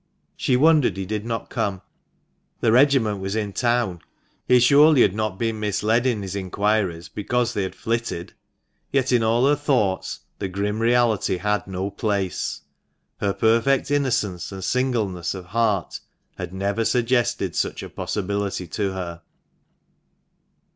She 0.35 0.57
wondered 0.57 0.97
he 0.97 1.05
did 1.05 1.27
not 1.27 1.51
come. 1.51 1.83
The 2.59 2.71
regiment 2.71 3.19
was 3.19 3.35
in 3.35 3.53
town; 3.53 3.99
he 4.47 4.59
surely 4.59 5.03
had 5.03 5.13
not 5.13 5.37
been 5.37 5.59
misled 5.59 6.07
in 6.07 6.23
his 6.23 6.35
inquiries 6.35 7.07
because 7.07 7.53
they 7.53 7.61
had 7.61 7.75
"flitted." 7.75 8.33
Yet 8.91 9.11
in 9.11 9.21
all 9.21 9.45
her 9.45 9.55
thoughts 9.55 10.21
the 10.39 10.47
grim 10.47 10.79
reality 10.79 11.37
had 11.37 11.67
no 11.67 11.91
place. 11.91 12.61
Her 13.19 13.31
perfect 13.31 13.91
innocence 13.91 14.51
and 14.51 14.63
singleness 14.63 15.35
of 15.35 15.45
heart 15.45 15.99
had 16.35 16.51
never 16.51 16.83
suggested 16.83 17.55
such 17.55 17.83
a 17.83 17.87
possibility 17.89 18.65
to 18.69 18.93
her. 18.93 19.21